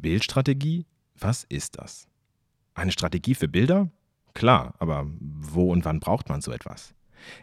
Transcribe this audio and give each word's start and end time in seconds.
Bildstrategie? 0.00 0.86
Was 1.18 1.44
ist 1.44 1.78
das? 1.78 2.06
Eine 2.74 2.92
Strategie 2.92 3.34
für 3.34 3.48
Bilder? 3.48 3.90
Klar, 4.34 4.74
aber 4.78 5.06
wo 5.20 5.72
und 5.72 5.84
wann 5.84 6.00
braucht 6.00 6.28
man 6.28 6.40
so 6.40 6.52
etwas? 6.52 6.94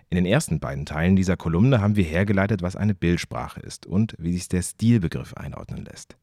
In 0.10 0.16
den 0.16 0.26
ersten 0.26 0.60
beiden 0.60 0.86
Teilen 0.86 1.16
dieser 1.16 1.36
Kolumne 1.36 1.82
haben 1.82 1.96
wir 1.96 2.06
hergeleitet, 2.06 2.62
was 2.62 2.76
eine 2.76 2.96
Bildsprache 2.96 3.60
ist 3.60 3.86
und 3.86 4.16
wie 4.18 4.34
sich 4.34 4.48
der 4.48 4.62
Stilbegriff 4.62 5.34
einordnen 5.34 5.84
lässt. 5.84 6.16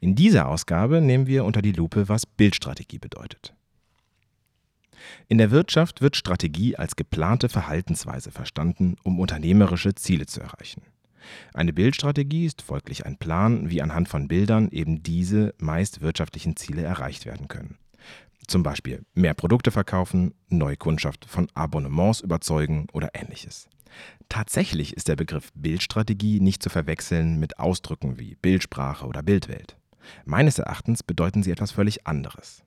In 0.00 0.14
dieser 0.14 0.48
Ausgabe 0.48 1.00
nehmen 1.00 1.26
wir 1.26 1.44
unter 1.44 1.62
die 1.62 1.72
Lupe, 1.72 2.08
was 2.08 2.26
Bildstrategie 2.26 2.98
bedeutet. 2.98 3.54
In 5.28 5.38
der 5.38 5.50
Wirtschaft 5.50 6.00
wird 6.00 6.16
Strategie 6.16 6.76
als 6.76 6.96
geplante 6.96 7.48
Verhaltensweise 7.48 8.30
verstanden, 8.30 8.96
um 9.02 9.20
unternehmerische 9.20 9.94
Ziele 9.94 10.26
zu 10.26 10.40
erreichen. 10.40 10.82
Eine 11.54 11.72
Bildstrategie 11.72 12.46
ist 12.46 12.62
folglich 12.62 13.06
ein 13.06 13.16
Plan, 13.16 13.70
wie 13.70 13.82
anhand 13.82 14.08
von 14.08 14.28
Bildern 14.28 14.68
eben 14.70 15.02
diese 15.02 15.54
meist 15.58 16.00
wirtschaftlichen 16.00 16.56
Ziele 16.56 16.82
erreicht 16.82 17.26
werden 17.26 17.48
können. 17.48 17.78
Zum 18.46 18.62
Beispiel 18.62 19.04
mehr 19.14 19.34
Produkte 19.34 19.70
verkaufen, 19.70 20.34
neue 20.48 20.76
Kundschaft 20.76 21.24
von 21.24 21.48
Abonnements 21.54 22.20
überzeugen 22.20 22.86
oder 22.92 23.10
ähnliches. 23.14 23.68
Tatsächlich 24.28 24.94
ist 24.96 25.08
der 25.08 25.16
Begriff 25.16 25.50
Bildstrategie 25.54 26.40
nicht 26.40 26.62
zu 26.62 26.68
verwechseln 26.68 27.38
mit 27.38 27.58
Ausdrücken 27.58 28.18
wie 28.18 28.36
Bildsprache 28.36 29.06
oder 29.06 29.22
Bildwelt. 29.22 29.76
Meines 30.24 30.58
Erachtens 30.58 31.02
bedeuten 31.02 31.42
sie 31.42 31.50
etwas 31.50 31.72
völlig 31.72 32.06
anderes. 32.06 32.62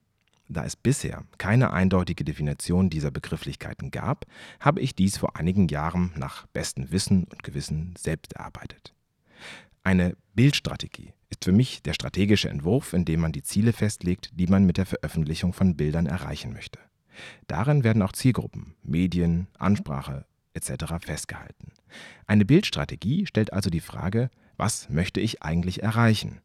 Da 0.51 0.65
es 0.65 0.75
bisher 0.75 1.25
keine 1.37 1.71
eindeutige 1.73 2.23
Definition 2.23 2.89
dieser 2.89 3.11
Begrifflichkeiten 3.11 3.91
gab, 3.91 4.25
habe 4.59 4.81
ich 4.81 4.95
dies 4.95 5.17
vor 5.17 5.35
einigen 5.35 5.67
Jahren 5.67 6.11
nach 6.17 6.47
bestem 6.47 6.91
Wissen 6.91 7.25
und 7.25 7.43
Gewissen 7.43 7.93
selbst 7.95 8.33
erarbeitet. 8.33 8.95
Eine 9.83 10.17
Bildstrategie 10.33 11.13
ist 11.29 11.45
für 11.45 11.51
mich 11.51 11.83
der 11.83 11.93
strategische 11.93 12.49
Entwurf, 12.49 12.93
in 12.93 13.05
dem 13.05 13.21
man 13.21 13.31
die 13.31 13.43
Ziele 13.43 13.73
festlegt, 13.73 14.31
die 14.33 14.47
man 14.47 14.65
mit 14.65 14.77
der 14.77 14.87
Veröffentlichung 14.87 15.53
von 15.53 15.77
Bildern 15.77 16.07
erreichen 16.07 16.51
möchte. 16.51 16.79
Darin 17.45 17.83
werden 17.83 18.01
auch 18.01 18.13
Zielgruppen, 18.13 18.75
Medien, 18.81 19.47
Ansprache 19.57 20.25
etc. 20.53 20.95
festgehalten. 20.99 21.73
Eine 22.25 22.45
Bildstrategie 22.45 23.27
stellt 23.27 23.53
also 23.53 23.69
die 23.69 23.81
Frage, 23.81 24.31
was 24.57 24.89
möchte 24.89 25.19
ich 25.19 25.43
eigentlich 25.43 25.83
erreichen? 25.83 26.41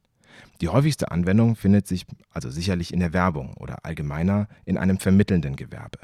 Die 0.61 0.69
häufigste 0.69 1.11
Anwendung 1.11 1.57
findet 1.57 1.87
sich 1.87 2.07
also 2.31 2.51
sicherlich 2.51 2.93
in 2.93 3.01
der 3.01 3.13
Werbung 3.13 3.55
oder 3.55 3.85
allgemeiner 3.85 4.49
in 4.65 4.79
einem 4.79 4.99
vermittelnden 4.99 5.57
Gewerbe. 5.57 5.99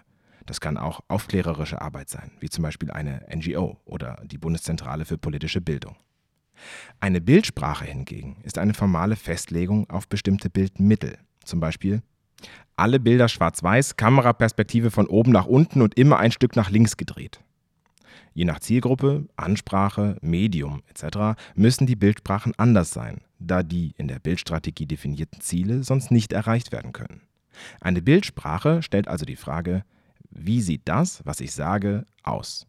Das 0.47 0.61
kann 0.61 0.77
auch 0.77 1.01
aufklärerische 1.09 1.81
Arbeit 1.81 2.09
sein, 2.09 2.33
wie 2.41 2.49
zum 2.49 2.63
Beispiel 2.63 2.91
eine 2.91 3.27
NGO 3.35 3.79
oder 3.85 4.21
die 4.25 4.39
Bundeszentrale 4.39 5.05
für 5.05 5.19
politische 5.19 5.61
Bildung. 5.61 5.97
Eine 6.99 7.21
Bildsprache 7.21 7.85
hingegen 7.85 8.39
ist 8.43 8.59
eine 8.59 8.75
formale 8.75 9.17
Festlegung 9.17 9.89
auf 9.89 10.09
bestimmte 10.09 10.51
Bildmittel, 10.51 11.19
zum 11.45 11.61
Beispiel 11.61 12.03
alle 12.77 12.99
Bilder 12.99 13.29
schwarz-weiß, 13.29 13.97
Kameraperspektive 13.97 14.91
von 14.91 15.07
oben 15.07 15.33
nach 15.33 15.47
unten 15.47 15.83
und 15.83 15.99
immer 15.99 16.19
ein 16.19 16.33
Stück 16.33 16.57
nach 16.57 16.71
links 16.71 16.97
gedreht. 16.97 17.41
Je 18.41 18.47
nach 18.47 18.61
Zielgruppe, 18.61 19.29
Ansprache, 19.37 20.17
Medium 20.23 20.83
etc. 20.89 21.39
müssen 21.57 21.87
die 21.87 21.95
Bildsprachen 21.95 22.55
anders 22.57 22.91
sein, 22.91 23.21
da 23.39 23.63
die 23.63 23.93
in 23.99 24.09
der 24.09 24.19
Bildstrategie 24.19 24.87
definierten 24.87 25.43
Ziele 25.43 25.83
sonst 25.83 26.11
nicht 26.11 26.33
erreicht 26.33 26.73
werden 26.73 26.95
können. 26.95 27.21
Eine 27.83 28.01
Bildsprache 28.01 28.83
stellt 28.83 29.09
also 29.09 29.27
die 29.27 29.37
Frage, 29.37 29.85
wie 30.31 30.63
sieht 30.63 30.81
das, 30.87 31.21
was 31.27 31.41
ich 31.41 31.53
sage, 31.53 32.07
aus? 32.23 32.67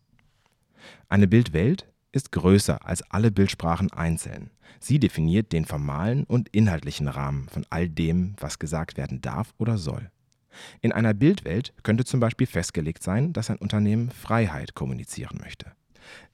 Eine 1.08 1.30
Bildwelt 1.30 1.88
ist 2.12 2.34
größer 2.34 2.86
als 2.86 3.02
alle 3.10 3.32
Bildsprachen 3.32 3.94
einzeln. 3.94 4.50
Sie 4.82 5.00
definiert 5.00 5.54
den 5.54 5.64
formalen 5.64 6.26
und 6.26 6.50
inhaltlichen 6.50 7.08
Rahmen 7.08 7.48
von 7.48 7.66
all 7.70 7.88
dem, 7.88 8.36
was 8.42 8.60
gesagt 8.60 8.98
werden 8.98 9.22
darf 9.22 9.54
oder 9.58 9.78
soll. 9.78 10.12
In 10.82 10.92
einer 10.92 11.14
Bildwelt 11.14 11.74
könnte 11.84 12.06
zum 12.06 12.20
Beispiel 12.20 12.48
festgelegt 12.48 13.04
sein, 13.04 13.34
dass 13.34 13.50
ein 13.50 13.58
Unternehmen 13.58 14.12
Freiheit 14.12 14.76
kommunizieren 14.76 15.40
möchte. 15.42 15.72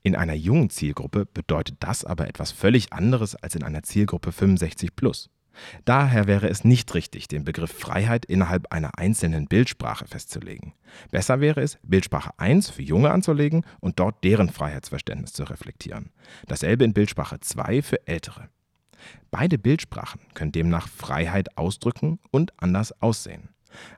In 0.03 0.15
einer 0.15 0.33
jungen 0.33 0.69
Zielgruppe 0.69 1.25
bedeutet 1.25 1.77
das 1.79 2.05
aber 2.05 2.27
etwas 2.27 2.51
völlig 2.51 2.93
anderes 2.93 3.35
als 3.35 3.55
in 3.55 3.63
einer 3.63 3.83
Zielgruppe 3.83 4.31
65 4.31 4.95
plus. 4.95 5.29
Daher 5.85 6.27
wäre 6.27 6.47
es 6.49 6.63
nicht 6.63 6.93
richtig, 6.93 7.27
den 7.27 7.43
Begriff 7.43 7.71
Freiheit 7.71 8.25
innerhalb 8.25 8.71
einer 8.71 8.97
einzelnen 8.97 9.47
Bildsprache 9.47 10.05
festzulegen. 10.07 10.73
Besser 11.11 11.39
wäre 11.39 11.61
es, 11.61 11.79
Bildsprache 11.81 12.31
1 12.37 12.69
für 12.69 12.83
Junge 12.83 13.11
anzulegen 13.11 13.65
und 13.79 13.99
dort 13.99 14.23
deren 14.23 14.49
Freiheitsverständnis 14.49 15.33
zu 15.33 15.43
reflektieren. 15.43 16.11
Dasselbe 16.47 16.85
in 16.85 16.93
Bildsprache 16.93 17.39
2 17.39 17.81
für 17.81 18.07
Ältere. 18.07 18.49
Beide 19.31 19.57
Bildsprachen 19.57 20.21
können 20.33 20.51
demnach 20.51 20.87
Freiheit 20.87 21.57
ausdrücken 21.57 22.19
und 22.31 22.53
anders 22.61 23.01
aussehen. 23.01 23.49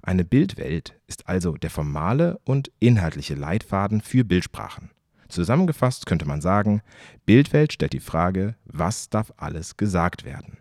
Eine 0.02 0.26
Bildwelt 0.26 1.00
ist 1.08 1.28
also 1.28 1.54
der 1.54 1.70
formale 1.70 2.40
und 2.44 2.72
inhaltliche 2.80 3.36
Leitfaden 3.36 4.02
für 4.02 4.24
Bildsprachen. 4.24 4.92
Zusammengefasst 5.28 6.06
könnte 6.06 6.26
man 6.26 6.42
sagen, 6.42 6.82
Bildwelt 7.26 7.74
stellt 7.74 7.94
die 7.94 8.00
Frage, 8.00 8.56
was 8.66 9.10
darf 9.10 9.32
alles 9.38 9.78
gesagt 9.78 10.26
werden? 10.26 10.58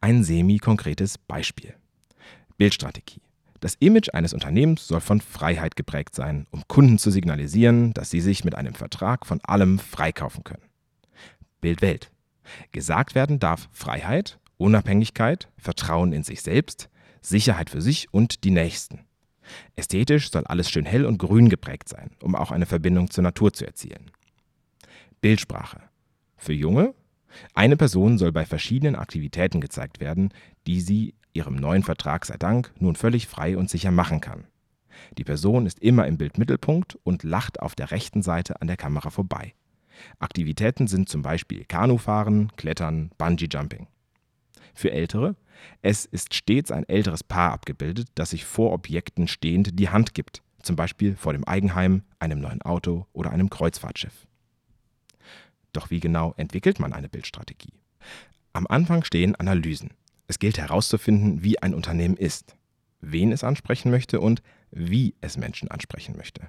Ein 0.00 0.24
semi-konkretes 0.24 1.18
Beispiel. 1.18 1.74
Bildstrategie. 2.56 3.22
Das 3.60 3.74
Image 3.74 4.08
eines 4.14 4.32
Unternehmens 4.32 4.86
soll 4.86 5.00
von 5.00 5.20
Freiheit 5.20 5.76
geprägt 5.76 6.14
sein, 6.14 6.46
um 6.50 6.62
Kunden 6.66 6.98
zu 6.98 7.10
signalisieren, 7.10 7.92
dass 7.92 8.10
sie 8.10 8.20
sich 8.20 8.44
mit 8.44 8.54
einem 8.54 8.74
Vertrag 8.74 9.26
von 9.26 9.40
allem 9.42 9.78
freikaufen 9.78 10.44
können. 10.44 10.62
Bildwelt. 11.60 12.10
Gesagt 12.72 13.14
werden 13.14 13.38
darf 13.38 13.68
Freiheit, 13.72 14.38
Unabhängigkeit, 14.56 15.48
Vertrauen 15.58 16.12
in 16.12 16.22
sich 16.22 16.42
selbst, 16.42 16.88
Sicherheit 17.20 17.70
für 17.70 17.82
sich 17.82 18.12
und 18.12 18.44
die 18.44 18.50
Nächsten. 18.50 19.06
Ästhetisch 19.76 20.30
soll 20.30 20.44
alles 20.44 20.70
schön 20.70 20.86
hell 20.86 21.04
und 21.04 21.18
grün 21.18 21.48
geprägt 21.48 21.88
sein, 21.88 22.10
um 22.22 22.34
auch 22.34 22.50
eine 22.50 22.66
Verbindung 22.66 23.10
zur 23.10 23.24
Natur 23.24 23.52
zu 23.52 23.66
erzielen. 23.66 24.10
Bildsprache. 25.20 25.82
Für 26.36 26.52
Junge, 26.52 26.94
eine 27.54 27.76
Person 27.76 28.18
soll 28.18 28.32
bei 28.32 28.44
verschiedenen 28.46 28.96
Aktivitäten 28.96 29.60
gezeigt 29.60 30.00
werden, 30.00 30.32
die 30.66 30.80
sie 30.80 31.14
ihrem 31.32 31.56
neuen 31.56 31.82
Vertrag 31.82 32.24
sei 32.26 32.36
Dank 32.36 32.72
nun 32.78 32.96
völlig 32.96 33.26
frei 33.26 33.56
und 33.56 33.70
sicher 33.70 33.90
machen 33.90 34.20
kann. 34.20 34.46
Die 35.16 35.24
Person 35.24 35.66
ist 35.66 35.78
immer 35.80 36.06
im 36.06 36.18
Bildmittelpunkt 36.18 36.98
und 37.02 37.22
lacht 37.22 37.60
auf 37.60 37.74
der 37.74 37.90
rechten 37.90 38.22
Seite 38.22 38.60
an 38.60 38.66
der 38.66 38.76
Kamera 38.76 39.10
vorbei. 39.10 39.54
Aktivitäten 40.18 40.86
sind 40.86 41.08
zum 41.08 41.22
Beispiel 41.22 41.64
Kanufahren, 41.64 42.50
Klettern, 42.56 43.10
Bungee-Jumping. 43.18 43.86
Für 44.74 44.92
Ältere 44.92 45.36
es 45.82 46.04
ist 46.04 46.34
stets 46.34 46.70
ein 46.70 46.88
älteres 46.88 47.24
Paar 47.24 47.52
abgebildet, 47.52 48.08
das 48.14 48.30
sich 48.30 48.44
vor 48.44 48.72
Objekten 48.72 49.28
stehend 49.28 49.78
die 49.78 49.88
Hand 49.88 50.14
gibt, 50.14 50.42
zum 50.62 50.76
Beispiel 50.76 51.16
vor 51.16 51.32
dem 51.32 51.44
Eigenheim, 51.44 52.02
einem 52.18 52.40
neuen 52.40 52.62
Auto 52.62 53.06
oder 53.12 53.30
einem 53.30 53.50
Kreuzfahrtschiff. 53.50 54.26
Doch 55.72 55.90
wie 55.90 56.00
genau 56.00 56.34
entwickelt 56.36 56.80
man 56.80 56.92
eine 56.92 57.08
Bildstrategie? 57.08 57.74
Am 58.52 58.66
Anfang 58.66 59.04
stehen 59.04 59.36
Analysen. 59.36 59.90
Es 60.26 60.38
gilt 60.38 60.58
herauszufinden, 60.58 61.42
wie 61.42 61.60
ein 61.60 61.74
Unternehmen 61.74 62.16
ist, 62.16 62.56
wen 63.00 63.32
es 63.32 63.44
ansprechen 63.44 63.90
möchte 63.90 64.20
und 64.20 64.42
wie 64.70 65.14
es 65.20 65.36
Menschen 65.36 65.70
ansprechen 65.70 66.16
möchte. 66.16 66.48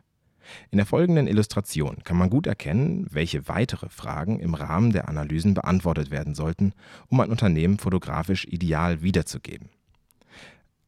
In 0.69 0.78
der 0.78 0.85
folgenden 0.85 1.28
Illustration 1.28 2.03
kann 2.03 2.18
man 2.18 2.29
gut 2.29 2.47
erkennen, 2.47 3.07
welche 3.09 3.47
weitere 3.47 3.90
Fragen 3.90 4.40
im 4.40 4.53
Rahmen 4.53 4.91
der 4.91 5.07
Analysen 5.07 5.53
beantwortet 5.53 6.12
werden 6.12 6.35
sollten, 6.35 6.74
um 7.07 7.19
ein 7.19 7.29
Unternehmen 7.29 7.78
fotografisch 7.78 8.46
ideal 8.46 9.02
wiederzugeben. 9.02 9.69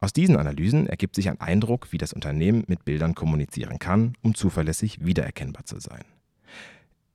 Aus 0.00 0.12
diesen 0.12 0.36
Analysen 0.36 0.86
ergibt 0.86 1.14
sich 1.16 1.30
ein 1.30 1.40
Eindruck, 1.40 1.90
wie 1.90 1.98
das 1.98 2.12
Unternehmen 2.12 2.64
mit 2.66 2.84
Bildern 2.84 3.14
kommunizieren 3.14 3.78
kann, 3.78 4.14
um 4.22 4.34
zuverlässig 4.34 5.04
wiedererkennbar 5.04 5.64
zu 5.64 5.80
sein. 5.80 6.04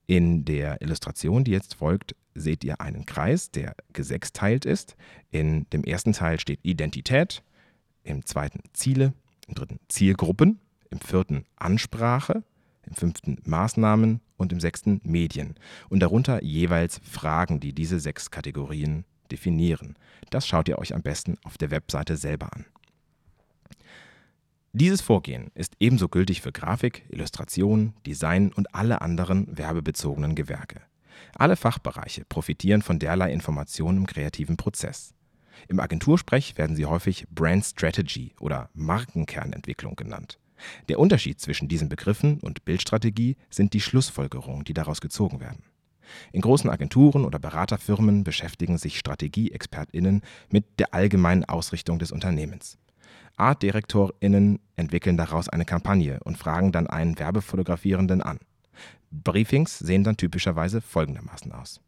In 0.08 0.44
der 0.44 0.82
Illustration, 0.82 1.44
die 1.44 1.52
jetzt 1.52 1.76
folgt, 1.76 2.16
seht 2.34 2.64
ihr 2.64 2.82
einen 2.82 3.06
Kreis, 3.06 3.52
der 3.52 3.76
gesechsteilt 3.94 4.66
ist. 4.66 4.96
In 5.30 5.70
dem 5.70 5.84
ersten 5.84 6.14
Teil 6.14 6.40
steht 6.40 6.62
Identität, 6.64 7.44
im 8.04 8.26
zweiten 8.26 8.62
Ziele, 8.74 9.14
im 9.48 9.54
dritten 9.54 9.80
Zielgruppen 9.88 10.60
im 10.90 11.00
vierten 11.00 11.46
Ansprache, 11.56 12.44
im 12.86 12.96
fünften 12.96 13.38
Maßnahmen 13.46 14.22
und 14.38 14.52
im 14.52 14.60
sechsten 14.60 15.02
Medien 15.04 15.56
und 15.90 16.00
darunter 16.00 16.44
jeweils 16.44 17.00
Fragen, 17.04 17.60
die 17.60 17.74
diese 17.74 18.00
sechs 18.00 18.32
Kategorien 18.32 19.06
definieren. 19.32 19.96
Das 20.30 20.48
schaut 20.48 20.68
ihr 20.68 20.80
euch 20.80 20.94
am 20.96 21.02
besten 21.02 21.38
auf 21.44 21.58
der 21.58 21.72
Webseite 21.72 22.18
selber 22.18 22.54
an. 22.54 22.66
Dieses 24.72 25.02
Vorgehen 25.02 25.50
ist 25.56 25.74
ebenso 25.80 26.08
gültig 26.08 26.42
für 26.42 26.52
Grafik, 26.52 27.06
Illustration, 27.10 27.94
Design 28.06 28.54
und 28.54 28.74
alle 28.76 29.02
anderen 29.02 29.58
werbebezogenen 29.58 30.36
Gewerke. 30.36 30.82
Alle 31.36 31.56
Fachbereiche 31.56 32.24
profitieren 32.26 32.82
von 32.82 33.00
derlei 33.00 33.34
Informationen 33.34 33.98
im 33.98 34.06
kreativen 34.06 34.58
Prozess. 34.58 35.14
Im 35.68 35.80
Agentursprech 35.80 36.58
werden 36.58 36.76
sie 36.76 36.86
häufig 36.86 37.28
Brand 37.30 37.66
Strategy 37.66 38.34
oder 38.40 38.70
Markenkernentwicklung 38.74 39.96
genannt. 39.96 40.40
Der 40.88 41.00
Unterschied 41.00 41.40
zwischen 41.40 41.68
diesen 41.68 41.90
Begriffen 41.90 42.40
und 42.40 42.66
Bildstrategie 42.66 43.38
sind 43.50 43.74
die 43.74 43.82
Schlussfolgerungen, 43.82 44.64
die 44.64 44.74
daraus 44.74 45.02
gezogen 45.02 45.40
werden. 45.40 45.64
In 46.32 46.42
großen 46.42 46.70
Agenturen 46.70 47.26
oder 47.26 47.40
Beraterfirmen 47.40 48.24
beschäftigen 48.24 48.78
sich 48.78 48.98
StrategieexpertInnen 48.98 50.22
mit 50.50 50.80
der 50.80 50.94
allgemeinen 50.94 51.46
Ausrichtung 51.46 52.00
des 52.00 52.12
Unternehmens. 52.12 52.78
ArtdirektorInnen 53.38 54.60
entwickeln 54.76 55.18
daraus 55.18 55.50
eine 55.50 55.66
Kampagne 55.66 56.20
und 56.24 56.38
fragen 56.38 56.72
dann 56.72 56.88
einen 56.88 57.18
Werbefotografierenden 57.18 58.22
an. 58.22 58.40
Briefings 59.12 59.80
sehen 59.80 60.04
dann 60.04 60.18
typischerweise 60.18 60.82
folgendermaßen 60.82 61.52
aus. 61.52 61.82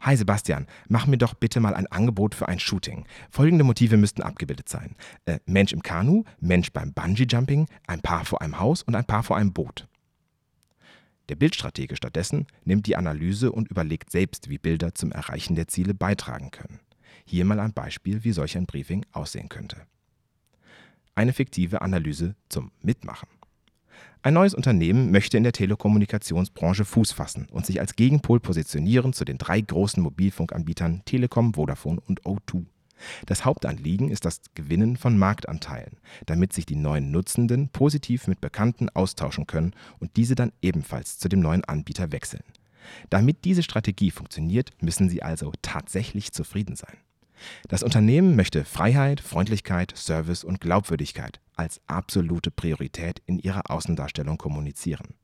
Hi 0.00 0.16
Sebastian, 0.16 0.66
mach 0.88 1.06
mir 1.06 1.18
doch 1.18 1.34
bitte 1.34 1.60
mal 1.60 1.74
ein 1.74 1.86
Angebot 1.88 2.34
für 2.34 2.48
ein 2.48 2.60
Shooting. 2.60 3.04
Folgende 3.30 3.64
Motive 3.64 3.96
müssten 3.96 4.22
abgebildet 4.22 4.68
sein. 4.68 4.94
Äh, 5.24 5.40
Mensch 5.46 5.72
im 5.72 5.82
Kanu, 5.82 6.24
Mensch 6.40 6.72
beim 6.72 6.92
Bungee-Jumping, 6.92 7.66
ein 7.86 8.00
Paar 8.00 8.24
vor 8.24 8.40
einem 8.40 8.58
Haus 8.60 8.82
und 8.82 8.94
ein 8.94 9.04
Paar 9.04 9.22
vor 9.22 9.36
einem 9.36 9.52
Boot. 9.52 9.88
Der 11.28 11.36
Bildstratege 11.36 11.96
stattdessen 11.96 12.46
nimmt 12.64 12.86
die 12.86 12.96
Analyse 12.96 13.52
und 13.52 13.68
überlegt 13.68 14.10
selbst, 14.10 14.48
wie 14.48 14.58
Bilder 14.58 14.94
zum 14.94 15.12
Erreichen 15.12 15.56
der 15.56 15.68
Ziele 15.68 15.94
beitragen 15.94 16.50
können. 16.50 16.80
Hier 17.24 17.44
mal 17.44 17.60
ein 17.60 17.74
Beispiel, 17.74 18.24
wie 18.24 18.32
solch 18.32 18.56
ein 18.56 18.66
Briefing 18.66 19.04
aussehen 19.12 19.48
könnte. 19.48 19.76
Eine 21.14 21.32
fiktive 21.32 21.82
Analyse 21.82 22.34
zum 22.48 22.70
Mitmachen. 22.80 23.28
Ein 24.22 24.34
neues 24.34 24.54
Unternehmen 24.54 25.12
möchte 25.12 25.36
in 25.36 25.44
der 25.44 25.52
Telekommunikationsbranche 25.52 26.84
Fuß 26.84 27.12
fassen 27.12 27.46
und 27.52 27.64
sich 27.64 27.80
als 27.80 27.94
Gegenpol 27.94 28.40
positionieren 28.40 29.12
zu 29.12 29.24
den 29.24 29.38
drei 29.38 29.60
großen 29.60 30.02
Mobilfunkanbietern 30.02 31.02
Telekom, 31.04 31.54
Vodafone 31.54 32.00
und 32.00 32.22
O2. 32.22 32.64
Das 33.26 33.44
Hauptanliegen 33.44 34.10
ist 34.10 34.24
das 34.24 34.40
Gewinnen 34.54 34.96
von 34.96 35.16
Marktanteilen, 35.16 35.98
damit 36.26 36.52
sich 36.52 36.66
die 36.66 36.74
neuen 36.74 37.12
Nutzenden 37.12 37.68
positiv 37.68 38.26
mit 38.26 38.40
Bekannten 38.40 38.88
austauschen 38.88 39.46
können 39.46 39.72
und 40.00 40.16
diese 40.16 40.34
dann 40.34 40.50
ebenfalls 40.62 41.18
zu 41.18 41.28
dem 41.28 41.38
neuen 41.38 41.64
Anbieter 41.64 42.10
wechseln. 42.10 42.42
Damit 43.10 43.44
diese 43.44 43.62
Strategie 43.62 44.10
funktioniert, 44.10 44.70
müssen 44.80 45.08
sie 45.08 45.22
also 45.22 45.52
tatsächlich 45.62 46.32
zufrieden 46.32 46.74
sein. 46.74 46.96
Das 47.68 47.82
Unternehmen 47.82 48.36
möchte 48.36 48.64
Freiheit, 48.64 49.20
Freundlichkeit, 49.20 49.94
Service 49.96 50.44
und 50.44 50.60
Glaubwürdigkeit 50.60 51.40
als 51.56 51.80
absolute 51.86 52.50
Priorität 52.50 53.22
in 53.26 53.38
ihrer 53.38 53.70
Außendarstellung 53.70 54.38
kommunizieren. 54.38 55.14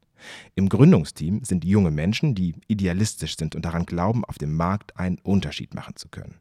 Im 0.54 0.68
Gründungsteam 0.68 1.44
sind 1.44 1.64
junge 1.64 1.90
Menschen, 1.90 2.34
die 2.34 2.54
idealistisch 2.66 3.36
sind 3.36 3.54
und 3.54 3.64
daran 3.64 3.86
glauben, 3.86 4.24
auf 4.24 4.38
dem 4.38 4.54
Markt 4.56 4.96
einen 4.98 5.18
Unterschied 5.18 5.74
machen 5.74 5.96
zu 5.96 6.08
können. 6.08 6.40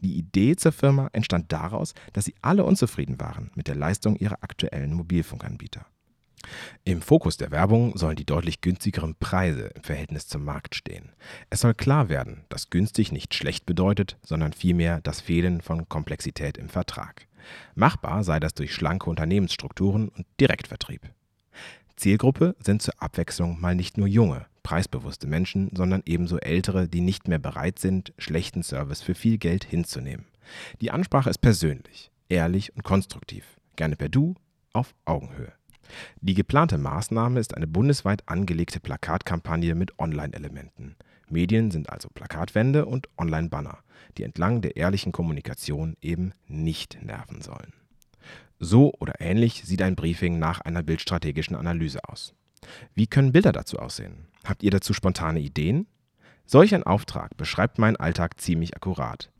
Die 0.00 0.16
Idee 0.16 0.56
zur 0.56 0.72
Firma 0.72 1.10
entstand 1.12 1.52
daraus, 1.52 1.92
dass 2.12 2.24
sie 2.24 2.34
alle 2.40 2.64
unzufrieden 2.64 3.20
waren 3.20 3.50
mit 3.54 3.68
der 3.68 3.74
Leistung 3.74 4.16
ihrer 4.16 4.42
aktuellen 4.42 4.94
Mobilfunkanbieter. 4.94 5.86
Im 6.84 7.02
Fokus 7.02 7.36
der 7.36 7.50
Werbung 7.50 7.96
sollen 7.96 8.16
die 8.16 8.24
deutlich 8.24 8.60
günstigeren 8.60 9.14
Preise 9.14 9.70
im 9.74 9.82
Verhältnis 9.82 10.26
zum 10.26 10.44
Markt 10.44 10.74
stehen. 10.74 11.12
Es 11.50 11.60
soll 11.60 11.74
klar 11.74 12.08
werden, 12.08 12.44
dass 12.48 12.70
günstig 12.70 13.12
nicht 13.12 13.34
schlecht 13.34 13.66
bedeutet, 13.66 14.16
sondern 14.22 14.52
vielmehr 14.52 15.00
das 15.02 15.20
Fehlen 15.20 15.60
von 15.60 15.88
Komplexität 15.88 16.58
im 16.58 16.68
Vertrag. 16.68 17.26
Machbar 17.74 18.24
sei 18.24 18.40
das 18.40 18.54
durch 18.54 18.74
schlanke 18.74 19.08
Unternehmensstrukturen 19.08 20.08
und 20.08 20.26
Direktvertrieb. 20.40 21.02
Zielgruppe 21.96 22.54
sind 22.60 22.82
zur 22.82 22.94
Abwechslung 23.02 23.60
mal 23.60 23.74
nicht 23.74 23.98
nur 23.98 24.06
junge, 24.06 24.46
preisbewusste 24.62 25.26
Menschen, 25.26 25.70
sondern 25.74 26.02
ebenso 26.06 26.38
ältere, 26.38 26.88
die 26.88 27.00
nicht 27.00 27.26
mehr 27.26 27.38
bereit 27.38 27.78
sind, 27.78 28.12
schlechten 28.18 28.62
Service 28.62 29.02
für 29.02 29.14
viel 29.14 29.38
Geld 29.38 29.64
hinzunehmen. 29.64 30.26
Die 30.80 30.90
Ansprache 30.90 31.30
ist 31.30 31.38
persönlich, 31.38 32.10
ehrlich 32.28 32.74
und 32.74 32.84
konstruktiv, 32.84 33.56
gerne 33.76 33.96
per 33.96 34.08
Du, 34.08 34.34
auf 34.72 34.94
Augenhöhe. 35.04 35.57
Die 36.20 36.34
geplante 36.34 36.78
Maßnahme 36.78 37.40
ist 37.40 37.56
eine 37.56 37.66
bundesweit 37.66 38.22
angelegte 38.26 38.80
Plakatkampagne 38.80 39.74
mit 39.74 39.98
Online-Elementen. 39.98 40.96
Medien 41.28 41.70
sind 41.70 41.90
also 41.90 42.08
Plakatwände 42.08 42.86
und 42.86 43.08
Online-Banner, 43.18 43.78
die 44.16 44.22
entlang 44.22 44.60
der 44.60 44.76
ehrlichen 44.76 45.12
Kommunikation 45.12 45.96
eben 46.00 46.32
nicht 46.46 47.02
nerven 47.02 47.42
sollen. 47.42 47.72
So 48.58 48.92
oder 48.98 49.20
ähnlich 49.20 49.62
sieht 49.64 49.82
ein 49.82 49.96
Briefing 49.96 50.38
nach 50.38 50.60
einer 50.60 50.82
bildstrategischen 50.82 51.56
Analyse 51.56 52.00
aus. 52.08 52.34
Wie 52.94 53.06
können 53.06 53.32
Bilder 53.32 53.52
dazu 53.52 53.78
aussehen? 53.78 54.26
Habt 54.44 54.62
ihr 54.62 54.70
dazu 54.70 54.92
spontane 54.92 55.40
Ideen? 55.40 55.86
Solch 56.44 56.74
ein 56.74 56.82
Auftrag 56.82 57.36
beschreibt 57.36 57.78
meinen 57.78 57.96
Alltag 57.96 58.40
ziemlich 58.40 58.74
akkurat. 58.74 59.30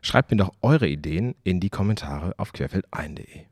Schreibt 0.00 0.30
mir 0.30 0.38
doch 0.38 0.52
eure 0.62 0.88
Ideen 0.88 1.34
in 1.44 1.60
die 1.60 1.70
Kommentare 1.70 2.34
auf 2.38 2.52
querfeldein.de. 2.52 3.44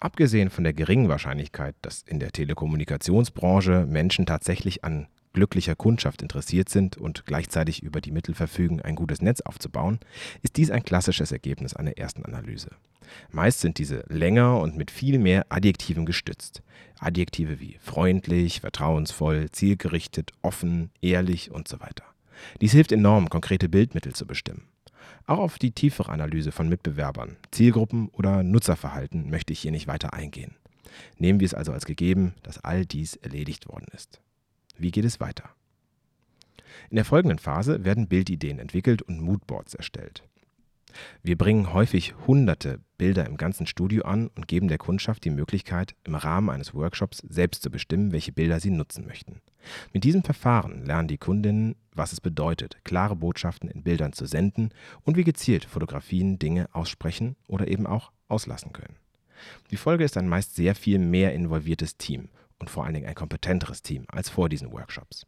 Abgesehen 0.00 0.50
von 0.50 0.64
der 0.64 0.72
geringen 0.72 1.08
Wahrscheinlichkeit, 1.08 1.74
dass 1.82 2.02
in 2.02 2.20
der 2.20 2.30
Telekommunikationsbranche 2.30 3.84
Menschen 3.86 4.26
tatsächlich 4.26 4.84
an 4.84 5.08
glücklicher 5.32 5.74
Kundschaft 5.74 6.22
interessiert 6.22 6.68
sind 6.68 6.96
und 6.96 7.26
gleichzeitig 7.26 7.82
über 7.82 8.00
die 8.00 8.12
Mittel 8.12 8.34
verfügen, 8.34 8.80
ein 8.80 8.94
gutes 8.94 9.22
Netz 9.22 9.40
aufzubauen, 9.40 9.98
ist 10.42 10.56
dies 10.56 10.70
ein 10.70 10.84
klassisches 10.84 11.32
Ergebnis 11.32 11.74
einer 11.74 11.98
ersten 11.98 12.24
Analyse. 12.24 12.70
Meist 13.30 13.60
sind 13.60 13.78
diese 13.78 14.04
länger 14.08 14.58
und 14.58 14.76
mit 14.76 14.90
viel 14.90 15.18
mehr 15.18 15.46
Adjektiven 15.48 16.06
gestützt. 16.06 16.62
Adjektive 16.98 17.60
wie 17.60 17.76
freundlich, 17.80 18.60
vertrauensvoll, 18.60 19.50
zielgerichtet, 19.50 20.32
offen, 20.42 20.90
ehrlich 21.00 21.50
und 21.50 21.68
so 21.68 21.80
weiter. 21.80 22.04
Dies 22.60 22.72
hilft 22.72 22.92
enorm, 22.92 23.28
konkrete 23.28 23.68
Bildmittel 23.68 24.14
zu 24.14 24.26
bestimmen. 24.26 24.68
Auch 25.26 25.38
auf 25.38 25.58
die 25.58 25.72
tiefere 25.72 26.12
Analyse 26.12 26.52
von 26.52 26.68
Mitbewerbern, 26.68 27.36
Zielgruppen 27.50 28.08
oder 28.08 28.42
Nutzerverhalten 28.42 29.30
möchte 29.30 29.52
ich 29.52 29.60
hier 29.60 29.70
nicht 29.70 29.86
weiter 29.86 30.14
eingehen. 30.14 30.56
Nehmen 31.16 31.40
wir 31.40 31.46
es 31.46 31.54
also 31.54 31.72
als 31.72 31.84
gegeben, 31.84 32.34
dass 32.42 32.64
all 32.64 32.86
dies 32.86 33.16
erledigt 33.16 33.68
worden 33.68 33.86
ist. 33.92 34.20
Wie 34.76 34.90
geht 34.90 35.04
es 35.04 35.20
weiter? 35.20 35.50
In 36.90 36.96
der 36.96 37.04
folgenden 37.04 37.38
Phase 37.38 37.84
werden 37.84 38.08
Bildideen 38.08 38.58
entwickelt 38.58 39.02
und 39.02 39.20
Moodboards 39.20 39.74
erstellt. 39.74 40.22
Wir 41.22 41.36
bringen 41.36 41.72
häufig 41.72 42.14
hunderte 42.26 42.80
Bilder 42.96 43.26
im 43.26 43.36
ganzen 43.36 43.66
Studio 43.66 44.04
an 44.04 44.28
und 44.28 44.48
geben 44.48 44.68
der 44.68 44.78
Kundschaft 44.78 45.24
die 45.24 45.30
Möglichkeit, 45.30 45.94
im 46.04 46.14
Rahmen 46.14 46.50
eines 46.50 46.74
Workshops 46.74 47.18
selbst 47.28 47.62
zu 47.62 47.70
bestimmen, 47.70 48.12
welche 48.12 48.32
Bilder 48.32 48.60
sie 48.60 48.70
nutzen 48.70 49.06
möchten. 49.06 49.40
Mit 49.92 50.04
diesem 50.04 50.22
Verfahren 50.22 50.84
lernen 50.84 51.08
die 51.08 51.18
Kundinnen, 51.18 51.76
was 51.92 52.12
es 52.12 52.20
bedeutet, 52.20 52.78
klare 52.84 53.16
Botschaften 53.16 53.68
in 53.68 53.82
Bildern 53.82 54.12
zu 54.12 54.26
senden 54.26 54.70
und 55.02 55.16
wie 55.16 55.24
gezielt 55.24 55.64
Fotografien 55.64 56.38
Dinge 56.38 56.68
aussprechen 56.72 57.36
oder 57.46 57.68
eben 57.68 57.86
auch 57.86 58.10
auslassen 58.28 58.72
können. 58.72 58.96
Die 59.70 59.76
Folge 59.76 60.04
ist 60.04 60.16
ein 60.16 60.28
meist 60.28 60.56
sehr 60.56 60.74
viel 60.74 60.98
mehr 60.98 61.32
involviertes 61.32 61.96
Team 61.96 62.28
und 62.58 62.70
vor 62.70 62.84
allen 62.84 62.94
Dingen 62.94 63.06
ein 63.06 63.14
kompetenteres 63.14 63.82
Team 63.82 64.04
als 64.08 64.28
vor 64.28 64.48
diesen 64.48 64.72
Workshops. 64.72 65.26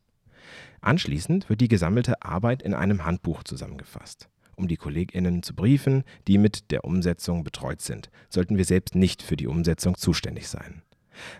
Anschließend 0.80 1.48
wird 1.48 1.60
die 1.60 1.68
gesammelte 1.68 2.22
Arbeit 2.22 2.62
in 2.62 2.74
einem 2.74 3.04
Handbuch 3.04 3.44
zusammengefasst. 3.44 4.28
Um 4.60 4.68
die 4.68 4.76
KollegInnen 4.76 5.42
zu 5.42 5.54
briefen, 5.54 6.04
die 6.28 6.36
mit 6.36 6.70
der 6.70 6.84
Umsetzung 6.84 7.44
betreut 7.44 7.80
sind, 7.80 8.10
sollten 8.28 8.58
wir 8.58 8.66
selbst 8.66 8.94
nicht 8.94 9.22
für 9.22 9.38
die 9.38 9.46
Umsetzung 9.46 9.96
zuständig 9.96 10.48
sein. 10.48 10.82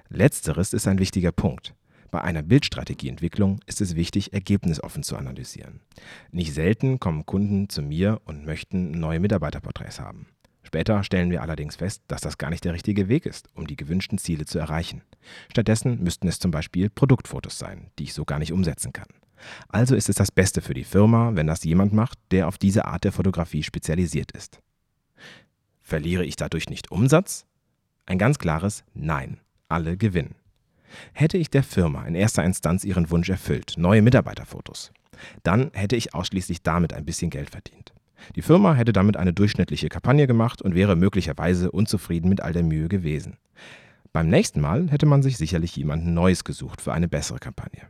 Letzteres 0.09 0.73
ist 0.73 0.89
ein 0.89 0.99
wichtiger 0.99 1.31
Punkt. 1.31 1.75
Bei 2.11 2.23
einer 2.23 2.43
Bildstrategieentwicklung 2.43 3.61
ist 3.67 3.83
es 3.83 3.95
wichtig, 3.95 4.33
ergebnisoffen 4.33 5.03
zu 5.03 5.19
analysieren. 5.19 5.81
Nicht 6.31 6.55
selten 6.55 6.99
kommen 6.99 7.27
Kunden 7.27 7.69
zu 7.69 7.83
mir 7.83 8.23
und 8.25 8.47
möchten 8.47 8.93
neue 8.93 9.21
Mitarbeiterporträts 9.21 10.01
haben. 10.01 10.29
Später 10.63 11.05
stellen 11.05 11.31
wir 11.31 11.43
allerdings 11.43 11.77
fest, 11.77 12.03
dass 12.09 12.23
das 12.23 12.39
gar 12.39 12.49
nicht 12.49 12.65
der 12.65 12.73
richtige 12.73 13.09
Weg 13.09 13.27
ist, 13.27 13.49
um 13.55 13.67
die 13.67 13.77
gewünschten 13.77 14.17
Ziele 14.17 14.47
zu 14.47 14.59
erreichen. 14.59 15.03
Stattdessen 15.51 16.03
müssten 16.03 16.27
es 16.27 16.39
zum 16.39 16.53
Beispiel 16.53 16.89
Produktfotos 16.89 17.59
sein, 17.59 17.91
die 17.99 18.05
ich 18.05 18.15
so 18.15 18.25
gar 18.25 18.39
nicht 18.39 18.53
umsetzen 18.53 18.95
kann. 18.95 19.09
Also 19.69 19.95
ist 19.95 20.09
es 20.09 20.17
das 20.17 20.31
Beste 20.31 20.61
für 20.61 20.75
die 20.75 20.85
Firma, 20.85 21.33
wenn 21.35 21.47
das 21.47 21.65
jemand 21.65 21.93
macht, 21.93 22.19
der 22.31 22.49
auf 22.49 22.59
diese 22.59 22.85
Art 22.85 23.05
der 23.05 23.13
Fotografie 23.13 23.63
spezialisiert 23.63 24.33
ist. 24.33 24.61
Verliere 25.81 26.25
ich 26.25 26.37
dadurch 26.37 26.69
nicht 26.69 26.91
Umsatz? 26.91 27.47
Ein 28.07 28.19
ganz 28.19 28.39
klares 28.39 28.85
Nein. 28.95 29.39
Alle 29.69 29.97
gewinnen. 29.97 30.35
Hätte 31.13 31.39
ich 31.39 31.51
der 31.51 31.63
Firma 31.63 32.05
in 32.05 32.15
erster 32.15 32.45
Instanz 32.45 32.85
ihren 32.85 33.11
Wunsch 33.11 33.29
erfüllt, 33.29 33.75
neue 33.77 34.03
Mitarbeiterfotos, 34.03 34.93
dann 35.43 35.71
hätte 35.73 35.97
ich 35.97 36.15
ausschließlich 36.15 36.63
damit 36.63 36.93
ein 36.93 37.05
bisschen 37.05 37.31
Geld 37.31 37.51
verdient. 37.51 37.93
Die 38.37 38.43
Firma 38.43 38.75
hätte 38.75 38.93
damit 38.93 39.17
eine 39.17 39.33
durchschnittliche 39.33 39.89
Kampagne 39.89 40.27
gemacht 40.27 40.61
und 40.61 40.75
wäre 40.75 40.97
möglicherweise 40.97 41.71
unzufrieden 41.71 42.29
mit 42.29 42.41
all 42.41 42.53
der 42.53 42.63
Mühe 42.63 42.89
gewesen. 42.89 43.39
Beim 44.13 44.29
nächsten 44.29 44.61
Mal 44.61 44.91
hätte 44.91 45.07
man 45.07 45.23
sich 45.23 45.37
sicherlich 45.37 45.75
jemanden 45.77 46.15
Neues 46.15 46.45
gesucht 46.45 46.81
für 46.81 46.93
eine 46.93 47.09
bessere 47.09 47.39
Kampagne. 47.39 47.83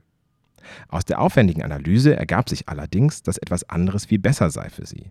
Aus 0.88 1.04
der 1.04 1.20
aufwendigen 1.20 1.62
Analyse 1.62 2.16
ergab 2.16 2.48
sich 2.48 2.68
allerdings, 2.68 3.22
dass 3.22 3.38
etwas 3.38 3.68
anderes 3.68 4.06
viel 4.06 4.18
besser 4.18 4.50
sei 4.50 4.68
für 4.70 4.86
sie. 4.86 5.10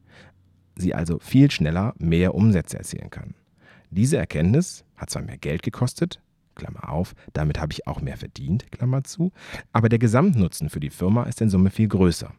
Sie 0.75 0.94
also 0.96 1.20
viel 1.20 1.51
schneller 1.51 1.94
mehr 1.98 2.36
Umsätze 2.36 2.77
erzielen 2.77 3.10
kann. 3.10 3.36
Diese 3.89 4.18
Erkenntnis 4.18 4.86
hat 4.96 5.10
zwar 5.10 5.24
mehr 5.24 5.38
Geld 5.38 5.63
gekostet, 5.63 6.22
Klammer 6.56 6.89
auf, 6.89 7.15
damit 7.34 7.60
habe 7.60 7.74
ich 7.74 7.88
auch 7.88 8.01
mehr 8.01 8.18
verdient, 8.18 8.72
Klammer 8.72 9.03
zu, 9.03 9.32
aber 9.72 9.89
der 9.89 10.00
Gesamtnutzen 10.00 10.70
für 10.70 10.79
die 10.79 10.89
Firma 10.89 11.24
ist 11.24 11.41
in 11.41 11.50
Summe 11.50 11.70
viel 11.70 11.88
größer. 11.88 12.34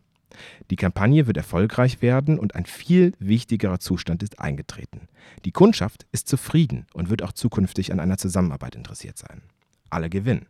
Die 0.71 0.77
Kampagne 0.77 1.27
wird 1.27 1.37
erfolgreich 1.37 2.03
werden 2.03 2.39
und 2.39 2.55
ein 2.55 2.67
viel 2.67 3.13
wichtigerer 3.19 3.81
Zustand 3.81 4.23
ist 4.23 4.39
eingetreten. 4.39 5.09
Die 5.45 5.53
Kundschaft 5.53 6.07
ist 6.13 6.29
zufrieden 6.29 6.87
und 6.95 7.11
wird 7.11 7.23
auch 7.23 7.33
zukünftig 7.33 7.93
an 7.93 8.01
einer 8.01 8.19
Zusammenarbeit 8.19 8.77
interessiert 8.77 9.19
sein. 9.19 9.43
Alle 9.91 10.09
gewinnen. 10.09 10.47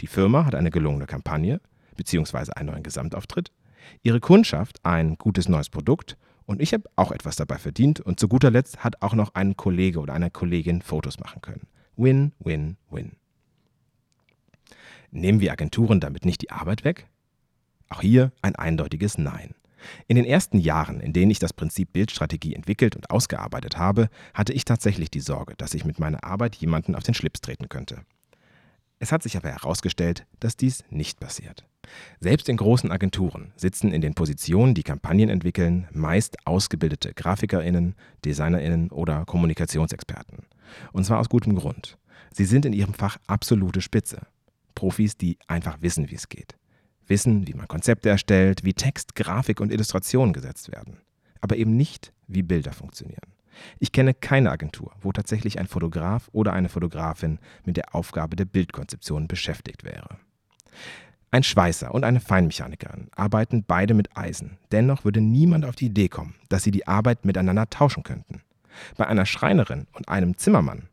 Die 0.00 0.08
Firma 0.08 0.46
hat 0.46 0.54
eine 0.54 0.70
gelungene 0.70 1.06
Kampagne, 1.06 1.60
bzw. 2.00 2.52
einen 2.56 2.70
neuen 2.70 2.82
Gesamtauftritt, 2.82 3.52
ihre 4.02 4.20
Kundschaft 4.20 4.84
ein 4.84 5.16
gutes 5.16 5.48
neues 5.48 5.68
Produkt 5.68 6.16
und 6.46 6.60
ich 6.60 6.72
habe 6.72 6.88
auch 6.96 7.12
etwas 7.12 7.36
dabei 7.36 7.58
verdient 7.58 8.00
und 8.00 8.18
zu 8.18 8.26
guter 8.26 8.50
Letzt 8.50 8.82
hat 8.82 9.02
auch 9.02 9.14
noch 9.14 9.34
ein 9.34 9.56
Kollege 9.56 10.00
oder 10.00 10.14
eine 10.14 10.30
Kollegin 10.30 10.82
Fotos 10.82 11.20
machen 11.20 11.42
können. 11.42 11.66
Win, 11.96 12.32
win, 12.38 12.76
win. 12.90 13.12
Nehmen 15.10 15.40
wir 15.40 15.52
Agenturen 15.52 16.00
damit 16.00 16.24
nicht 16.24 16.40
die 16.40 16.50
Arbeit 16.50 16.84
weg? 16.84 17.06
Auch 17.90 18.00
hier 18.00 18.32
ein 18.42 18.56
eindeutiges 18.56 19.18
Nein. 19.18 19.54
In 20.06 20.16
den 20.16 20.24
ersten 20.24 20.58
Jahren, 20.58 21.00
in 21.00 21.12
denen 21.12 21.30
ich 21.30 21.38
das 21.38 21.52
Prinzip 21.52 21.92
Bildstrategie 21.92 22.54
entwickelt 22.54 22.96
und 22.96 23.10
ausgearbeitet 23.10 23.76
habe, 23.76 24.08
hatte 24.34 24.52
ich 24.52 24.64
tatsächlich 24.64 25.10
die 25.10 25.20
Sorge, 25.20 25.54
dass 25.56 25.74
ich 25.74 25.84
mit 25.84 25.98
meiner 25.98 26.24
Arbeit 26.24 26.56
jemanden 26.56 26.94
auf 26.94 27.02
den 27.02 27.14
Schlips 27.14 27.40
treten 27.40 27.68
könnte. 27.68 28.02
Es 29.02 29.12
hat 29.12 29.22
sich 29.22 29.34
aber 29.36 29.48
herausgestellt, 29.48 30.26
dass 30.40 30.58
dies 30.58 30.84
nicht 30.90 31.20
passiert. 31.20 31.64
Selbst 32.20 32.50
in 32.50 32.58
großen 32.58 32.92
Agenturen 32.92 33.52
sitzen 33.56 33.92
in 33.92 34.02
den 34.02 34.14
Positionen, 34.14 34.74
die 34.74 34.82
Kampagnen 34.82 35.30
entwickeln, 35.30 35.88
meist 35.90 36.46
ausgebildete 36.46 37.14
Grafikerinnen, 37.14 37.94
Designerinnen 38.26 38.90
oder 38.90 39.24
Kommunikationsexperten. 39.24 40.44
Und 40.92 41.04
zwar 41.04 41.18
aus 41.18 41.30
gutem 41.30 41.56
Grund. 41.56 41.96
Sie 42.32 42.44
sind 42.44 42.66
in 42.66 42.74
ihrem 42.74 42.92
Fach 42.92 43.16
absolute 43.26 43.80
Spitze. 43.80 44.26
Profis, 44.74 45.16
die 45.16 45.38
einfach 45.48 45.80
wissen, 45.80 46.10
wie 46.10 46.14
es 46.14 46.28
geht. 46.28 46.56
Wissen, 47.06 47.48
wie 47.48 47.54
man 47.54 47.68
Konzepte 47.68 48.10
erstellt, 48.10 48.64
wie 48.64 48.74
Text, 48.74 49.14
Grafik 49.14 49.60
und 49.60 49.72
Illustration 49.72 50.34
gesetzt 50.34 50.70
werden. 50.70 50.98
Aber 51.40 51.56
eben 51.56 51.74
nicht, 51.74 52.12
wie 52.28 52.42
Bilder 52.42 52.72
funktionieren. 52.72 53.32
Ich 53.78 53.92
kenne 53.92 54.14
keine 54.14 54.50
Agentur, 54.50 54.92
wo 55.00 55.12
tatsächlich 55.12 55.58
ein 55.58 55.66
Fotograf 55.66 56.28
oder 56.32 56.52
eine 56.52 56.68
Fotografin 56.68 57.38
mit 57.64 57.76
der 57.76 57.94
Aufgabe 57.94 58.36
der 58.36 58.44
Bildkonzeption 58.44 59.28
beschäftigt 59.28 59.84
wäre. 59.84 60.18
Ein 61.32 61.42
Schweißer 61.44 61.94
und 61.94 62.04
eine 62.04 62.20
Feinmechanikerin 62.20 63.08
arbeiten 63.14 63.64
beide 63.64 63.94
mit 63.94 64.16
Eisen. 64.16 64.58
Dennoch 64.72 65.04
würde 65.04 65.20
niemand 65.20 65.64
auf 65.64 65.76
die 65.76 65.86
Idee 65.86 66.08
kommen, 66.08 66.34
dass 66.48 66.64
sie 66.64 66.72
die 66.72 66.88
Arbeit 66.88 67.24
miteinander 67.24 67.70
tauschen 67.70 68.02
könnten. 68.02 68.42
Bei 68.96 69.06
einer 69.06 69.26
Schreinerin 69.26 69.86
und 69.92 70.08
einem 70.08 70.36
Zimmermann 70.36 70.88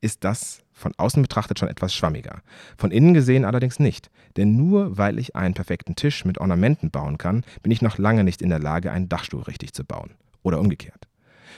ist 0.00 0.24
das 0.24 0.62
von 0.72 0.92
außen 0.98 1.22
betrachtet 1.22 1.58
schon 1.58 1.70
etwas 1.70 1.94
schwammiger. 1.94 2.42
Von 2.76 2.90
innen 2.90 3.14
gesehen 3.14 3.46
allerdings 3.46 3.78
nicht. 3.78 4.10
Denn 4.36 4.56
nur 4.56 4.98
weil 4.98 5.18
ich 5.18 5.34
einen 5.34 5.54
perfekten 5.54 5.96
Tisch 5.96 6.26
mit 6.26 6.38
Ornamenten 6.38 6.90
bauen 6.90 7.16
kann, 7.16 7.44
bin 7.62 7.72
ich 7.72 7.80
noch 7.80 7.96
lange 7.96 8.24
nicht 8.24 8.42
in 8.42 8.50
der 8.50 8.58
Lage, 8.58 8.92
einen 8.92 9.08
Dachstuhl 9.08 9.42
richtig 9.42 9.72
zu 9.72 9.84
bauen. 9.84 10.10
Oder 10.42 10.60
umgekehrt. 10.60 11.08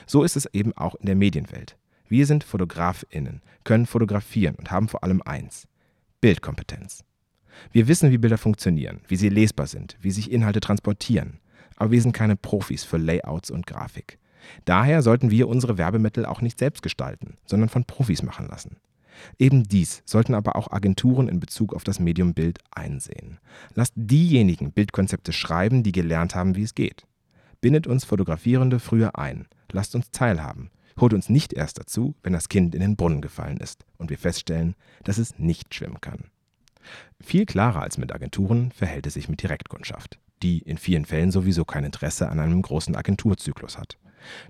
So 0.05 0.23
ist 0.23 0.35
es 0.35 0.45
eben 0.53 0.73
auch 0.73 0.95
in 0.95 1.05
der 1.05 1.15
Medienwelt. 1.15 1.77
Wir 2.07 2.25
sind 2.25 2.43
Fotografinnen, 2.43 3.41
können 3.63 3.85
fotografieren 3.85 4.55
und 4.55 4.71
haben 4.71 4.87
vor 4.87 5.03
allem 5.03 5.21
eins: 5.21 5.67
Bildkompetenz. 6.21 7.03
Wir 7.71 7.87
wissen, 7.87 8.11
wie 8.11 8.17
Bilder 8.17 8.37
funktionieren, 8.37 9.01
wie 9.07 9.15
sie 9.15 9.29
lesbar 9.29 9.67
sind, 9.67 9.97
wie 10.01 10.11
sich 10.11 10.31
Inhalte 10.31 10.59
transportieren. 10.59 11.39
Aber 11.75 11.91
wir 11.91 12.01
sind 12.01 12.13
keine 12.13 12.35
Profis 12.35 12.83
für 12.83 12.97
Layouts 12.97 13.51
und 13.51 13.67
Grafik. 13.67 14.19
Daher 14.65 15.01
sollten 15.01 15.31
wir 15.31 15.47
unsere 15.47 15.77
Werbemittel 15.77 16.25
auch 16.25 16.41
nicht 16.41 16.59
selbst 16.59 16.81
gestalten, 16.81 17.37
sondern 17.45 17.69
von 17.69 17.85
Profis 17.85 18.23
machen 18.23 18.47
lassen. 18.47 18.77
Eben 19.37 19.63
dies 19.63 20.01
sollten 20.05 20.33
aber 20.33 20.55
auch 20.55 20.71
Agenturen 20.71 21.27
in 21.27 21.39
Bezug 21.39 21.73
auf 21.73 21.83
das 21.83 21.99
Medium 21.99 22.33
Bild 22.33 22.59
einsehen. 22.71 23.39
Lasst 23.75 23.93
diejenigen 23.95 24.71
Bildkonzepte 24.71 25.33
schreiben, 25.33 25.83
die 25.83 25.91
gelernt 25.91 26.35
haben, 26.35 26.55
wie 26.55 26.63
es 26.63 26.75
geht. 26.75 27.05
Bindet 27.61 27.87
uns 27.87 28.05
Fotografierende 28.05 28.79
früher 28.79 29.17
ein, 29.17 29.47
lasst 29.71 29.95
uns 29.95 30.11
teilhaben. 30.11 30.71
Holt 30.99 31.13
uns 31.13 31.29
nicht 31.29 31.53
erst 31.53 31.79
dazu, 31.79 32.15
wenn 32.23 32.33
das 32.33 32.49
Kind 32.49 32.73
in 32.73 32.81
den 32.81 32.95
Brunnen 32.95 33.21
gefallen 33.21 33.57
ist 33.57 33.85
und 33.97 34.09
wir 34.09 34.17
feststellen, 34.17 34.75
dass 35.03 35.17
es 35.17 35.39
nicht 35.39 35.73
schwimmen 35.73 36.01
kann. 36.01 36.25
Viel 37.21 37.45
klarer 37.45 37.81
als 37.81 37.97
mit 37.97 38.13
Agenturen 38.13 38.71
verhält 38.71 39.07
es 39.07 39.13
sich 39.13 39.29
mit 39.29 39.41
Direktkundschaft, 39.41 40.19
die 40.41 40.59
in 40.59 40.77
vielen 40.77 41.05
Fällen 41.05 41.31
sowieso 41.31 41.65
kein 41.65 41.83
Interesse 41.83 42.29
an 42.29 42.39
einem 42.39 42.61
großen 42.61 42.95
Agenturzyklus 42.95 43.77
hat. 43.77 43.97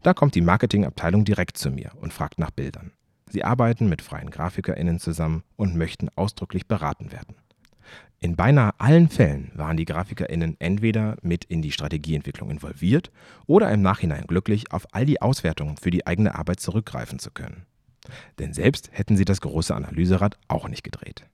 Da 0.02 0.14
kommt 0.14 0.36
die 0.36 0.42
Marketingabteilung 0.42 1.26
direkt 1.26 1.58
zu 1.58 1.72
mir 1.72 1.92
und 2.00 2.14
fragt 2.14 2.40
nach 2.40 2.52
Bildern. 2.52 2.92
Sie 3.30 3.44
arbeiten 3.44 3.90
mit 3.90 4.02
freien 4.02 4.32
GrafikerInnen 4.32 5.00
zusammen 5.00 5.44
und 5.56 5.76
möchten 5.76 6.10
ausdrücklich 6.16 6.68
beraten 6.68 7.12
werden. 7.12 7.36
In 8.22 8.36
beinahe 8.36 8.74
allen 8.80 9.08
Fällen 9.08 9.52
waren 9.56 9.78
die 9.78 9.86
GrafikerInnen 9.86 10.58
entweder 10.60 11.16
mit 11.22 11.46
in 11.46 11.62
die 11.62 11.72
Strategieentwicklung 11.72 12.50
involviert 12.50 13.12
oder 13.48 13.72
im 13.72 13.82
Nachhinein 13.82 14.28
glücklich, 14.28 14.74
auf 14.74 14.94
all 14.94 15.06
die 15.06 15.22
Auswertungen 15.22 15.78
für 15.78 15.90
die 15.90 16.06
eigene 16.06 16.36
Arbeit 16.36 16.60
zurückgreifen 16.60 17.20
zu 17.20 17.32
können. 17.32 17.66
Denn 18.38 18.54
selbst 18.54 18.90
hätten 18.92 19.16
sie 19.16 19.26
das 19.26 19.40
große 19.40 19.74
Analyserad 19.74 20.38
auch 20.50 20.68
nicht 20.68 20.84
gedreht. 20.84 21.26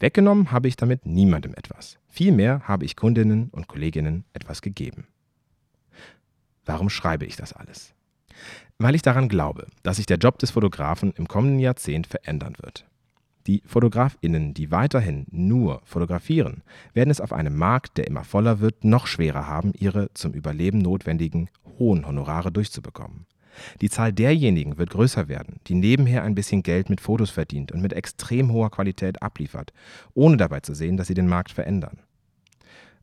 Weggenommen 0.00 0.50
habe 0.50 0.68
ich 0.68 0.76
damit 0.76 1.06
niemandem 1.06 1.54
etwas. 1.54 1.98
Vielmehr 2.08 2.62
habe 2.66 2.84
ich 2.84 2.96
Kundinnen 2.96 3.48
und 3.50 3.68
Kolleginnen 3.68 4.24
etwas 4.32 4.62
gegeben. 4.62 5.06
Warum 6.64 6.90
schreibe 6.90 7.26
ich 7.26 7.36
das 7.36 7.52
alles? 7.52 7.94
Weil 8.78 8.94
ich 8.94 9.02
daran 9.02 9.28
glaube, 9.28 9.66
dass 9.82 9.96
sich 9.96 10.06
der 10.06 10.18
Job 10.18 10.38
des 10.38 10.50
Fotografen 10.52 11.12
im 11.12 11.26
kommenden 11.26 11.58
Jahrzehnt 11.58 12.06
verändern 12.06 12.54
wird. 12.60 12.87
Die 13.48 13.62
Fotografinnen, 13.64 14.52
die 14.52 14.70
weiterhin 14.70 15.26
nur 15.30 15.80
fotografieren, 15.84 16.62
werden 16.92 17.08
es 17.10 17.22
auf 17.22 17.32
einem 17.32 17.56
Markt, 17.56 17.96
der 17.96 18.06
immer 18.06 18.22
voller 18.22 18.60
wird, 18.60 18.84
noch 18.84 19.06
schwerer 19.06 19.46
haben, 19.46 19.72
ihre 19.72 20.12
zum 20.12 20.34
Überleben 20.34 20.78
notwendigen 20.80 21.48
hohen 21.78 22.06
Honorare 22.06 22.52
durchzubekommen. 22.52 23.24
Die 23.80 23.88
Zahl 23.88 24.12
derjenigen 24.12 24.76
wird 24.76 24.90
größer 24.90 25.28
werden, 25.28 25.60
die 25.66 25.74
nebenher 25.74 26.24
ein 26.24 26.34
bisschen 26.34 26.62
Geld 26.62 26.90
mit 26.90 27.00
Fotos 27.00 27.30
verdient 27.30 27.72
und 27.72 27.80
mit 27.80 27.94
extrem 27.94 28.52
hoher 28.52 28.70
Qualität 28.70 29.22
abliefert, 29.22 29.72
ohne 30.12 30.36
dabei 30.36 30.60
zu 30.60 30.74
sehen, 30.74 30.98
dass 30.98 31.06
sie 31.06 31.14
den 31.14 31.26
Markt 31.26 31.50
verändern 31.50 32.02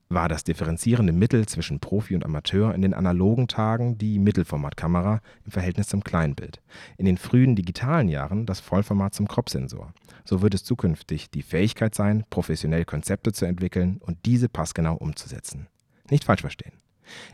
war 0.10 0.30
das 0.30 0.44
differenzierende 0.44 1.14
Mittel 1.14 1.46
zwischen 1.48 1.80
Profi 1.80 2.16
und 2.16 2.25
Amateur 2.25 2.74
in 2.75 2.82
den 2.82 2.94
analogen 2.94 3.48
Tagen 3.48 3.98
die 3.98 4.20
Mittelformatkamera 4.20 5.22
im 5.46 5.52
Verhältnis 5.52 5.88
zum 5.88 6.04
Kleinbild, 6.04 6.62
in 6.98 7.06
den 7.06 7.18
frühen 7.18 7.56
digitalen 7.56 8.08
Jahren 8.08 8.46
das 8.46 8.60
Vollformat 8.60 9.16
zum 9.16 9.28
Crop-Sensor. 9.28 9.94
So 10.25 10.41
wird 10.41 10.55
es 10.55 10.63
zukünftig 10.63 11.29
die 11.29 11.44
Fähigkeit 11.44 11.96
sein, 11.96 12.25
professionell 12.29 12.84
Konzepte 12.84 13.32
zu 13.32 13.46
entwickeln 13.46 13.98
und 14.00 14.17
diese 14.25 14.50
passgenau 14.50 14.96
umzusetzen. 14.96 15.67
Nicht 16.10 16.24
falsch 16.24 16.41
verstehen. 16.41 16.74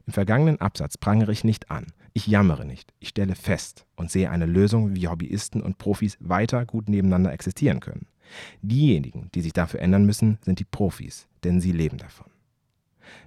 Im 0.06 0.14
vergangenen 0.14 0.60
Absatz 0.60 0.98
prangere 0.98 1.32
ich 1.32 1.46
nicht 1.46 1.72
an, 1.72 1.88
ich 2.14 2.28
jammere 2.28 2.66
nicht, 2.66 2.94
ich 3.00 3.10
stelle 3.10 3.36
fest 3.36 3.86
und 3.96 4.12
sehe 4.12 4.30
eine 4.30 4.46
Lösung, 4.46 4.96
wie 4.96 5.08
Hobbyisten 5.08 5.62
und 5.62 5.78
Profis 5.78 6.18
weiter 6.20 6.66
gut 6.66 6.90
nebeneinander 6.90 7.32
existieren 7.32 7.80
können. 7.80 8.08
Diejenigen, 8.62 9.30
die 9.34 9.42
sich 9.42 9.54
dafür 9.54 9.80
ändern 9.82 10.06
müssen, 10.06 10.38
sind 10.44 10.60
die 10.60 10.66
Profis, 10.66 11.28
denn 11.44 11.62
sie 11.62 11.72
leben 11.72 11.98
davon. 11.98 12.28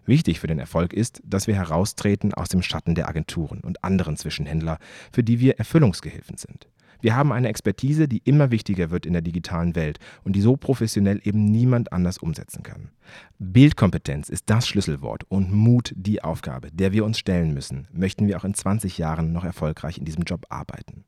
Wichtig 0.06 0.40
für 0.40 0.46
den 0.46 0.58
Erfolg 0.58 0.92
ist, 0.92 1.22
dass 1.24 1.46
wir 1.46 1.54
heraustreten 1.54 2.34
aus 2.34 2.48
dem 2.48 2.62
Schatten 2.62 2.94
der 2.94 3.08
Agenturen 3.08 3.60
und 3.60 3.84
anderen 3.84 4.16
Zwischenhändler, 4.16 4.78
für 5.12 5.24
die 5.24 5.40
wir 5.40 5.58
Erfüllungsgehilfen 5.58 6.36
sind. 6.36 6.68
Wir 7.04 7.14
haben 7.14 7.32
eine 7.32 7.48
Expertise, 7.48 8.08
die 8.08 8.22
immer 8.24 8.50
wichtiger 8.50 8.90
wird 8.90 9.04
in 9.04 9.12
der 9.12 9.20
digitalen 9.20 9.76
Welt 9.76 9.98
und 10.22 10.34
die 10.34 10.40
so 10.40 10.56
professionell 10.56 11.20
eben 11.22 11.44
niemand 11.44 11.92
anders 11.92 12.16
umsetzen 12.16 12.62
kann. 12.62 12.92
Bildkompetenz 13.38 14.30
ist 14.30 14.44
das 14.46 14.66
Schlüsselwort 14.66 15.24
und 15.28 15.52
Mut 15.52 15.92
die 15.94 16.24
Aufgabe, 16.24 16.70
der 16.72 16.92
wir 16.92 17.04
uns 17.04 17.18
stellen 17.18 17.52
müssen, 17.52 17.88
möchten 17.92 18.26
wir 18.26 18.38
auch 18.38 18.44
in 18.44 18.54
20 18.54 18.96
Jahren 18.96 19.34
noch 19.34 19.44
erfolgreich 19.44 19.98
in 19.98 20.06
diesem 20.06 20.22
Job 20.22 20.46
arbeiten. 20.48 21.04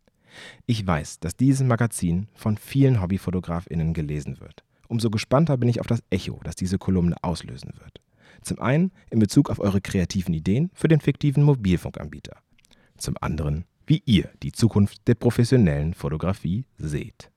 Ich 0.67 0.87
weiß, 0.87 1.21
dass 1.21 1.35
dieses 1.35 1.67
Magazin 1.67 2.29
von 2.35 2.59
vielen 2.59 3.00
Hobbyfotografinnen 3.00 3.95
gelesen 3.95 4.38
wird. 4.38 4.65
Umso 4.88 5.09
gespannter 5.09 5.57
bin 5.57 5.71
ich 5.71 5.81
auf 5.81 5.87
das 5.87 6.03
Echo, 6.11 6.41
das 6.45 6.57
diese 6.57 6.76
Kolumne 6.76 7.17
auslösen 7.23 7.73
wird. 7.79 8.03
Zum 8.43 8.61
einen 8.61 8.93
in 9.09 9.19
Bezug 9.19 9.49
auf 9.49 9.61
eure 9.61 9.81
kreativen 9.81 10.35
Ideen 10.35 10.69
für 10.75 10.88
den 10.88 11.00
fiktiven 11.00 11.43
Mobilfunkanbieter. 11.43 12.37
Zum 12.99 13.15
anderen, 13.23 13.65
wie 13.87 14.02
ihr 14.05 14.31
die 14.43 14.52
Zukunft 14.52 15.07
der 15.09 15.14
professionellen 15.14 15.95
Fotografie 15.95 16.66
seht. 16.76 17.31